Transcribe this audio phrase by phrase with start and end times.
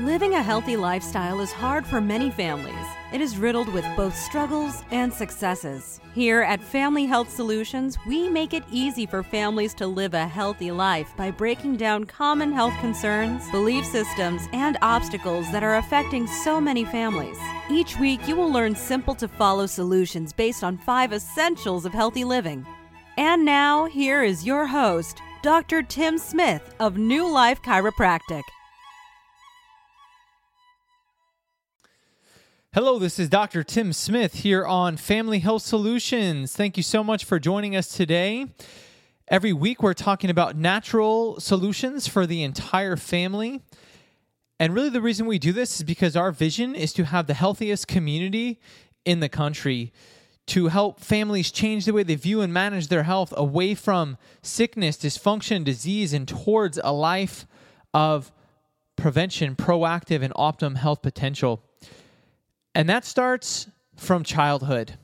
[0.00, 2.86] Living a healthy lifestyle is hard for many families.
[3.12, 6.00] It is riddled with both struggles and successes.
[6.14, 10.70] Here at Family Health Solutions, we make it easy for families to live a healthy
[10.70, 16.60] life by breaking down common health concerns, belief systems, and obstacles that are affecting so
[16.60, 17.38] many families.
[17.68, 22.22] Each week, you will learn simple to follow solutions based on five essentials of healthy
[22.22, 22.64] living.
[23.16, 25.82] And now, here is your host, Dr.
[25.82, 28.44] Tim Smith of New Life Chiropractic.
[32.74, 33.64] Hello, this is Dr.
[33.64, 36.54] Tim Smith here on Family Health Solutions.
[36.54, 38.44] Thank you so much for joining us today.
[39.28, 43.62] Every week, we're talking about natural solutions for the entire family.
[44.60, 47.32] And really, the reason we do this is because our vision is to have the
[47.32, 48.60] healthiest community
[49.06, 49.90] in the country,
[50.48, 54.98] to help families change the way they view and manage their health away from sickness,
[54.98, 57.46] dysfunction, disease, and towards a life
[57.94, 58.30] of
[58.94, 61.64] prevention, proactive, and optimum health potential.
[62.78, 64.98] And that starts from childhood.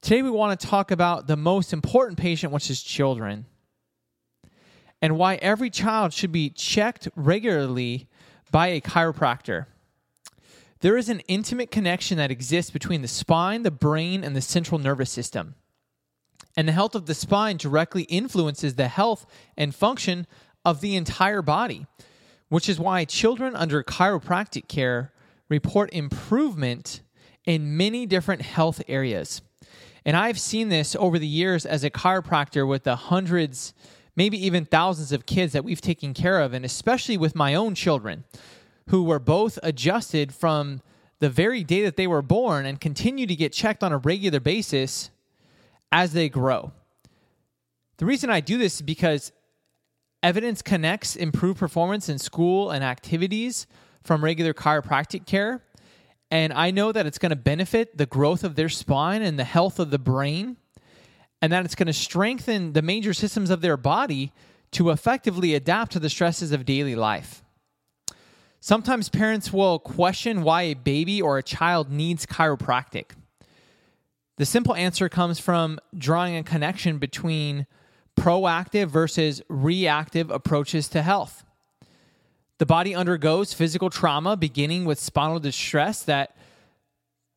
[0.00, 3.46] Today, we want to talk about the most important patient, which is children,
[5.00, 8.08] and why every child should be checked regularly
[8.50, 9.66] by a chiropractor.
[10.80, 14.80] There is an intimate connection that exists between the spine, the brain, and the central
[14.80, 15.54] nervous system.
[16.56, 19.24] And the health of the spine directly influences the health
[19.56, 20.26] and function
[20.64, 21.86] of the entire body,
[22.48, 25.12] which is why children under chiropractic care
[25.50, 27.02] report improvement
[27.44, 29.42] in many different health areas.
[30.06, 33.74] And I've seen this over the years as a chiropractor with the hundreds,
[34.16, 37.74] maybe even thousands of kids that we've taken care of, and especially with my own
[37.74, 38.24] children
[38.88, 40.80] who were both adjusted from
[41.18, 44.40] the very day that they were born and continue to get checked on a regular
[44.40, 45.10] basis
[45.92, 46.72] as they grow.
[47.98, 49.32] The reason I do this is because
[50.22, 53.66] evidence connects improved performance in school and activities
[54.02, 55.62] from regular chiropractic care.
[56.30, 59.44] And I know that it's going to benefit the growth of their spine and the
[59.44, 60.56] health of the brain,
[61.42, 64.32] and that it's going to strengthen the major systems of their body
[64.72, 67.42] to effectively adapt to the stresses of daily life.
[68.60, 73.12] Sometimes parents will question why a baby or a child needs chiropractic.
[74.36, 77.66] The simple answer comes from drawing a connection between
[78.18, 81.44] proactive versus reactive approaches to health.
[82.60, 86.36] The body undergoes physical trauma, beginning with spinal distress that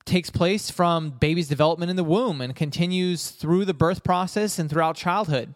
[0.03, 4.69] takes place from baby's development in the womb and continues through the birth process and
[4.69, 5.55] throughout childhood.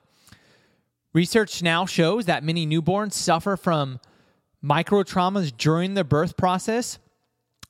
[1.12, 4.00] Research now shows that many newborns suffer from
[4.62, 6.98] micro traumas during the birth process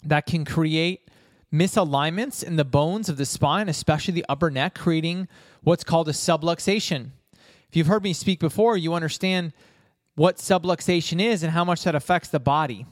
[0.03, 1.09] that can create
[1.51, 5.27] misalignments in the bones of the spine, especially the upper neck, creating
[5.63, 7.09] what's called a subluxation.
[7.69, 9.51] If you've heard me speak before, you understand
[10.17, 12.87] what subluxation is and how much that affects the body.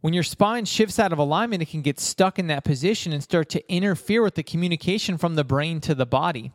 [0.00, 3.22] When your spine shifts out of alignment, it can get stuck in that position and
[3.22, 6.52] start to interfere with the communication from the brain to the body.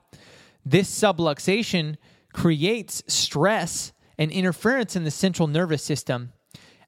[0.65, 1.97] This subluxation
[2.33, 6.33] creates stress and interference in the central nervous system.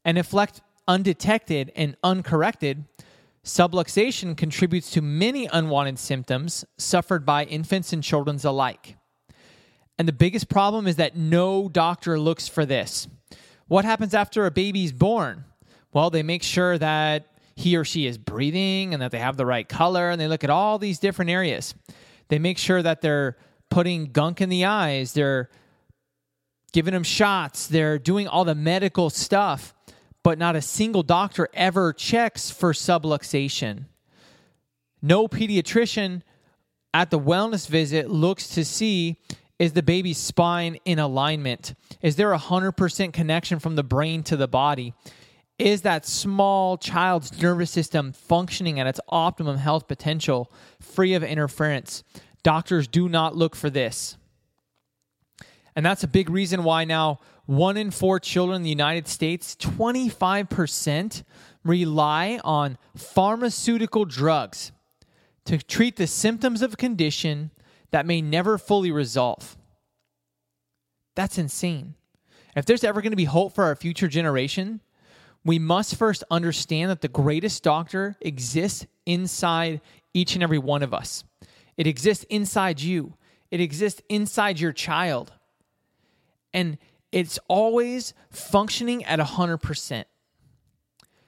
[0.03, 2.85] And if left undetected and uncorrected,
[3.45, 8.97] subluxation contributes to many unwanted symptoms suffered by infants and children alike.
[9.97, 13.07] And the biggest problem is that no doctor looks for this.
[13.67, 15.45] What happens after a baby's born?
[15.93, 19.45] Well, they make sure that he or she is breathing and that they have the
[19.45, 21.75] right color, and they look at all these different areas.
[22.29, 23.37] They make sure that they're
[23.69, 25.49] putting gunk in the eyes, they're
[26.71, 29.73] giving them shots, they're doing all the medical stuff,
[30.23, 33.85] but not a single doctor ever checks for subluxation.
[35.01, 36.21] No pediatrician
[36.93, 39.19] at the wellness visit looks to see
[39.59, 41.75] is the baby's spine in alignment?
[42.01, 44.93] Is there a 100% connection from the brain to the body?
[45.59, 52.03] Is that small child's nervous system functioning at its optimum health potential, free of interference?
[52.41, 54.17] Doctors do not look for this.
[55.75, 59.55] And that's a big reason why now one in four children in the United States,
[59.55, 61.23] 25%,
[61.63, 64.71] rely on pharmaceutical drugs
[65.45, 67.51] to treat the symptoms of a condition
[67.93, 69.55] that may never fully resolve.
[71.13, 71.93] That's insane.
[72.55, 74.81] If there's ever going to be hope for our future generation,
[75.45, 79.79] we must first understand that the greatest doctor exists inside
[80.11, 81.23] each and every one of us.
[81.77, 83.13] It exists inside you,
[83.51, 85.31] it exists inside your child.
[86.51, 86.79] And
[87.11, 90.05] it's always functioning at 100%.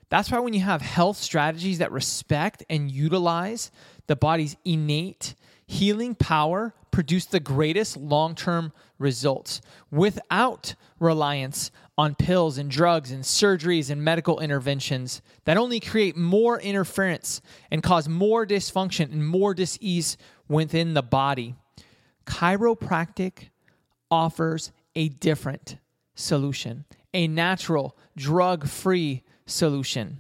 [0.10, 3.70] That's why when you have health strategies that respect and utilize
[4.08, 5.36] the body's innate
[5.68, 13.24] healing power produce the greatest long term results without reliance on pills and drugs and
[13.24, 17.42] surgeries and medical interventions that only create more interference
[17.72, 20.18] and cause more dysfunction and more disease
[20.48, 21.56] within the body.
[22.26, 23.50] Chiropractic
[24.12, 25.78] offers a different
[26.16, 30.20] solution, a natural, drug free solution.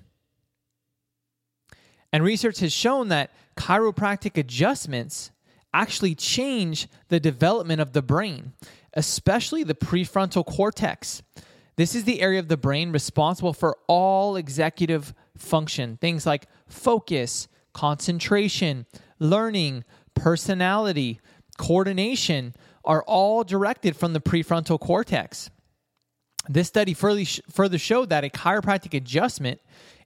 [2.12, 5.32] And research has shown that chiropractic adjustments
[5.82, 8.54] actually change the development of the brain,
[8.94, 11.22] especially the prefrontal cortex.
[11.76, 17.50] This is the area of the brain responsible for all executive function, things like focus,
[17.74, 18.86] concentration,
[19.20, 19.84] learning,
[20.14, 21.20] personality,
[21.58, 22.54] coordination
[22.86, 25.50] are all directed from the prefrontal cortex.
[26.48, 29.60] This study further showed that a chiropractic adjustment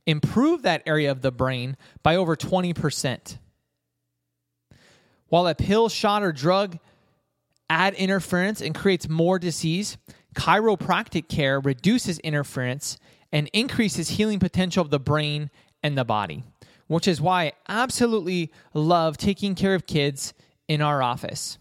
[0.06, 3.38] improved that area of the brain by over 20%.
[5.30, 6.78] While a pill, shot, or drug
[7.70, 9.98] add interference and creates more disease,
[10.36, 12.98] chiropractic care reduces interference
[13.32, 15.52] and increases healing potential of the brain
[15.84, 16.44] and the body,
[16.88, 20.34] which is why I absolutely love taking care of kids
[20.68, 21.58] in our office.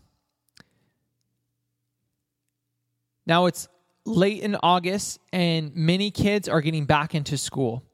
[3.26, 3.68] Now it's
[4.06, 7.84] late in August and many kids are getting back into school.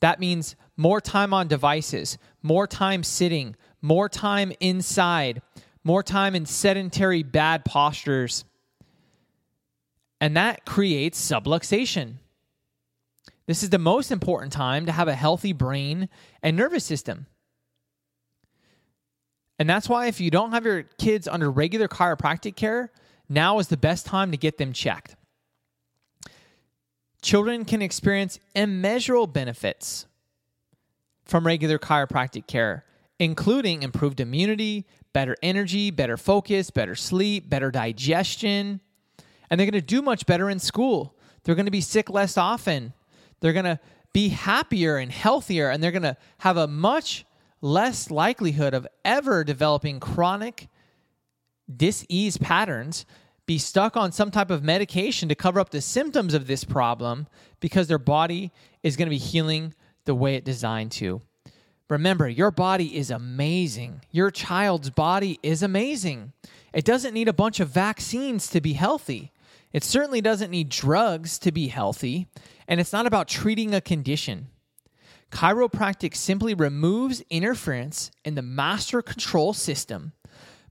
[0.00, 5.42] That means more time on devices, more time sitting, more time inside,
[5.84, 8.44] more time in sedentary bad postures.
[10.20, 12.14] And that creates subluxation.
[13.46, 16.08] This is the most important time to have a healthy brain
[16.42, 17.26] and nervous system.
[19.58, 22.92] And that's why, if you don't have your kids under regular chiropractic care,
[23.28, 25.16] now is the best time to get them checked.
[27.22, 30.06] Children can experience immeasurable benefits
[31.24, 32.84] from regular chiropractic care,
[33.18, 38.80] including improved immunity, better energy, better focus, better sleep, better digestion.
[39.50, 41.16] And they're going to do much better in school.
[41.42, 42.92] They're going to be sick less often.
[43.40, 43.80] They're going to
[44.12, 47.24] be happier and healthier, and they're going to have a much
[47.60, 50.68] less likelihood of ever developing chronic
[51.74, 53.04] disease patterns
[53.46, 57.26] be stuck on some type of medication to cover up the symptoms of this problem
[57.60, 59.74] because their body is going to be healing
[60.04, 61.22] the way it designed to.
[61.88, 64.02] Remember, your body is amazing.
[64.10, 66.32] Your child's body is amazing.
[66.72, 69.32] It doesn't need a bunch of vaccines to be healthy.
[69.72, 72.28] It certainly doesn't need drugs to be healthy.
[72.66, 74.48] And it's not about treating a condition.
[75.30, 80.12] Chiropractic simply removes interference in the master control system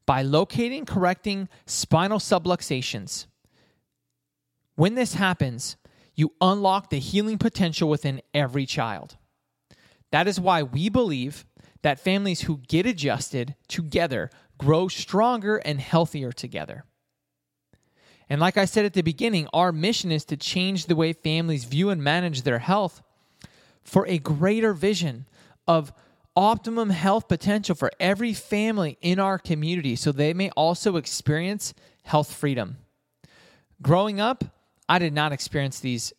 [0.05, 3.27] by locating, and correcting spinal subluxations.
[4.75, 5.75] When this happens,
[6.15, 9.16] you unlock the healing potential within every child.
[10.11, 11.45] That is why we believe
[11.81, 16.85] that families who get adjusted together grow stronger and healthier together.
[18.29, 21.63] And like I said at the beginning, our mission is to change the way families
[21.63, 23.01] view and manage their health
[23.83, 25.27] for a greater vision
[25.67, 25.93] of
[26.35, 32.31] optimum health potential for every family in our community so they may also experience health
[32.31, 32.77] freedom.
[33.81, 34.43] Growing up,
[34.89, 36.13] I did not experience these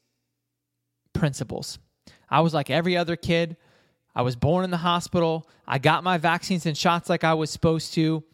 [1.12, 1.79] principles.
[2.31, 3.56] I was like every other kid.
[4.19, 5.49] I was born in the hospital.
[5.65, 8.25] I got my vaccines and shots like I was supposed to.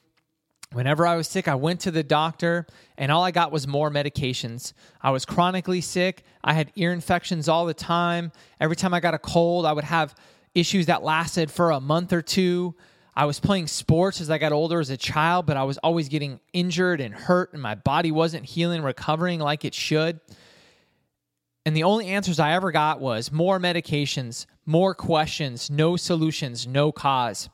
[0.73, 2.67] Whenever I was sick, I went to the doctor,
[2.97, 4.73] and all I got was more medications.
[5.03, 6.23] I was chronically sick.
[6.43, 8.33] I had ear infections all the time.
[8.59, 10.15] Every time I got a cold, I would have
[10.55, 12.75] issues that lasted for a month or two.
[13.15, 16.09] I was playing sports as I got older as a child, but I was always
[16.09, 20.19] getting injured and hurt, and my body wasn't healing, recovering like it should.
[21.67, 26.93] And the only answers I ever got was more medications, more questions, no solutions, no
[26.93, 27.49] cause.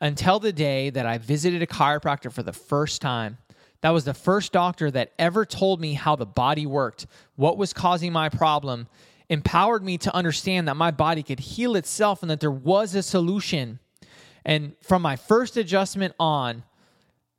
[0.00, 3.38] Until the day that I visited a chiropractor for the first time.
[3.82, 7.72] That was the first doctor that ever told me how the body worked, what was
[7.72, 8.88] causing my problem,
[9.28, 13.02] empowered me to understand that my body could heal itself and that there was a
[13.02, 13.78] solution.
[14.44, 16.64] And from my first adjustment on,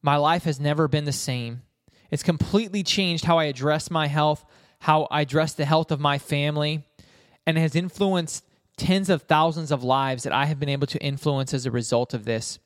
[0.02, 1.62] my life has never been the same.
[2.10, 4.44] It's completely changed how I address my health,
[4.80, 6.84] how I address the health of my family,
[7.46, 8.44] and has influenced
[8.78, 12.14] tens of thousands of lives that I have been able to influence as a result
[12.14, 12.60] of this.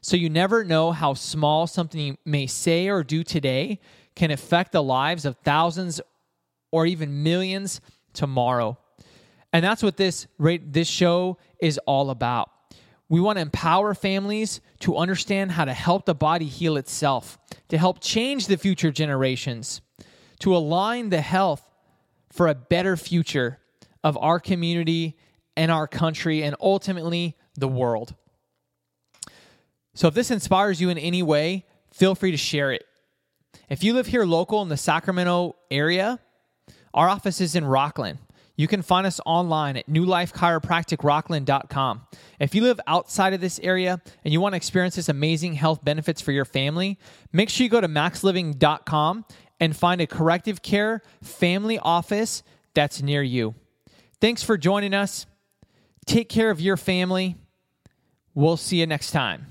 [0.00, 3.80] So you never know how small something you may say or do today
[4.14, 6.00] can affect the lives of thousands
[6.70, 7.80] or even millions
[8.12, 8.78] tomorrow.
[9.52, 12.50] And that's what this this show is all about.
[13.08, 17.78] We want to empower families to understand how to help the body heal itself, to
[17.78, 19.80] help change the future generations,
[20.40, 21.62] to align the health
[22.30, 23.58] for a better future
[24.02, 25.16] of our community
[25.56, 28.14] and our country and ultimately the world.
[29.94, 32.84] So if this inspires you in any way, feel free to share it.
[33.70, 36.20] If you live here local in the Sacramento area,
[36.96, 38.16] Our office is in Rocklin.
[38.56, 42.06] You can find us online at newlifechiropracticrocklin.com.
[42.40, 45.84] If you live outside of this area and you want to experience this amazing health
[45.84, 46.98] benefits for your family,
[47.34, 49.26] make sure you go to maxliving.com
[49.60, 53.54] and find a corrective care family office that's near you.
[54.22, 55.26] Thanks for joining us.
[56.06, 57.36] Take care of your family.
[58.34, 59.46] We'll see you next time.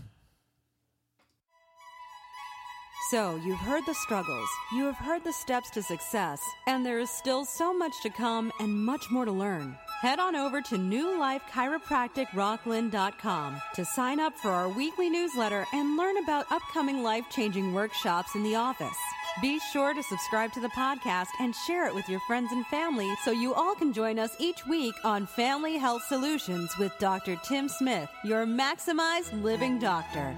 [3.11, 7.11] So, you've heard the struggles, you have heard the steps to success, and there is
[7.11, 9.77] still so much to come and much more to learn.
[10.01, 16.51] Head on over to newlifechiropracticrocklin.com to sign up for our weekly newsletter and learn about
[16.51, 18.97] upcoming life changing workshops in the office.
[19.41, 23.13] Be sure to subscribe to the podcast and share it with your friends and family
[23.25, 27.35] so you all can join us each week on Family Health Solutions with Dr.
[27.43, 30.33] Tim Smith, your maximized living doctor.